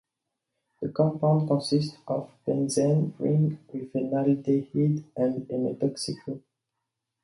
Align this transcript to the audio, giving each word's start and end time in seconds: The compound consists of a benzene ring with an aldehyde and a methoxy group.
The 0.81 0.89
compound 0.89 1.47
consists 1.47 1.95
of 2.07 2.31
a 2.33 2.49
benzene 2.49 3.13
ring 3.19 3.59
with 3.71 3.93
an 3.93 4.09
aldehyde 4.09 5.03
and 5.15 5.51
a 5.51 5.53
methoxy 5.59 6.19
group. 6.25 6.43